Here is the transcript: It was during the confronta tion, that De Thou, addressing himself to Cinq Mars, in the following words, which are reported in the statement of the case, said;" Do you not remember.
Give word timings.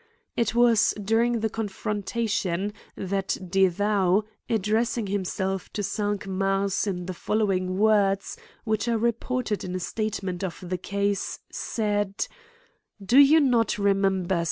It 0.35 0.55
was 0.55 0.95
during 0.99 1.41
the 1.41 1.49
confronta 1.51 2.27
tion, 2.27 2.73
that 2.95 3.37
De 3.47 3.67
Thou, 3.67 4.23
addressing 4.49 5.05
himself 5.05 5.71
to 5.73 5.83
Cinq 5.83 6.25
Mars, 6.25 6.87
in 6.87 7.05
the 7.05 7.13
following 7.13 7.77
words, 7.77 8.35
which 8.63 8.87
are 8.87 8.97
reported 8.97 9.63
in 9.63 9.73
the 9.73 9.79
statement 9.79 10.43
of 10.43 10.57
the 10.67 10.79
case, 10.79 11.37
said;" 11.51 12.25
Do 13.09 13.19
you 13.19 13.39
not 13.39 13.77
remember. 13.77 14.39